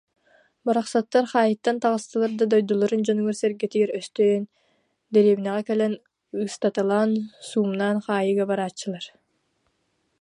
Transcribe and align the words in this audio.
Барахсаттар 0.65 1.25
хаайыыттан 1.33 1.77
таҕыстылар 1.83 2.31
да 2.39 2.45
дойдуларын 2.51 3.01
дьонугар-сэргэтигэр 3.05 3.91
өстүйэн, 3.99 4.43
дэриэбинэҕэ 5.13 5.61
кэлэн 5.67 5.93
ыыстаталаан, 6.45 7.11
суумнаан, 7.49 7.97
хаайыыга 8.05 8.43
барааччылар 8.51 9.05